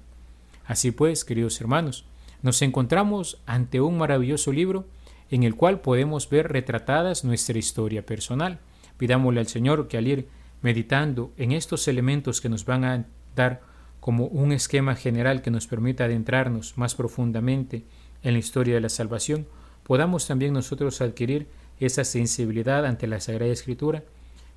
Así 0.64 0.90
pues, 0.90 1.24
queridos 1.24 1.60
hermanos, 1.60 2.04
nos 2.42 2.62
encontramos 2.62 3.40
ante 3.46 3.80
un 3.80 3.98
maravilloso 3.98 4.52
libro 4.52 4.86
en 5.30 5.42
el 5.42 5.54
cual 5.54 5.80
podemos 5.80 6.28
ver 6.28 6.48
retratadas 6.48 7.24
nuestra 7.24 7.58
historia 7.58 8.04
personal. 8.04 8.60
Pidámosle 8.96 9.40
al 9.40 9.48
Señor 9.48 9.88
que 9.88 9.98
al 9.98 10.06
ir 10.06 10.28
meditando 10.62 11.32
en 11.36 11.52
estos 11.52 11.88
elementos 11.88 12.40
que 12.40 12.48
nos 12.48 12.64
van 12.64 12.84
a 12.84 13.06
dar 13.36 13.62
como 14.00 14.26
un 14.26 14.52
esquema 14.52 14.94
general 14.94 15.42
que 15.42 15.50
nos 15.50 15.66
permita 15.66 16.04
adentrarnos 16.04 16.76
más 16.76 16.94
profundamente 16.94 17.84
en 18.22 18.32
la 18.32 18.38
historia 18.38 18.74
de 18.74 18.80
la 18.80 18.88
salvación, 18.88 19.46
podamos 19.82 20.26
también 20.26 20.52
nosotros 20.52 21.00
adquirir 21.00 21.48
esa 21.80 22.04
sensibilidad 22.04 22.84
ante 22.86 23.06
la 23.06 23.20
Sagrada 23.20 23.52
Escritura 23.52 24.04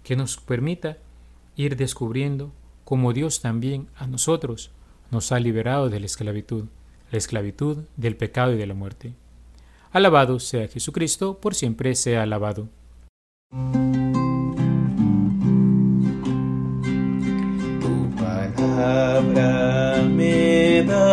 que 0.03 0.15
nos 0.15 0.37
permita 0.37 0.97
ir 1.55 1.75
descubriendo 1.75 2.51
cómo 2.83 3.13
Dios 3.13 3.41
también 3.41 3.87
a 3.95 4.07
nosotros 4.07 4.71
nos 5.11 5.31
ha 5.31 5.39
liberado 5.39 5.89
de 5.89 5.99
la 5.99 6.05
esclavitud, 6.05 6.65
la 7.11 7.17
esclavitud 7.17 7.83
del 7.97 8.15
pecado 8.15 8.53
y 8.53 8.57
de 8.57 8.67
la 8.67 8.73
muerte. 8.73 9.13
Alabado 9.91 10.39
sea 10.39 10.67
Jesucristo, 10.67 11.39
por 11.39 11.53
siempre 11.53 11.95
sea 11.95 12.23
alabado. 12.23 12.69
Tu 20.81 20.87
palabra 20.87 20.95
me 20.95 21.05
da 21.05 21.10